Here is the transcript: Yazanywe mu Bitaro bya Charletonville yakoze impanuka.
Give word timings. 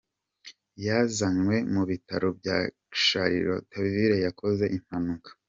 Yazanywe 0.85 1.55
mu 1.73 1.83
Bitaro 1.89 2.27
bya 2.39 2.57
Charletonville 3.01 4.17
yakoze 4.25 4.65
impanuka. 4.77 5.29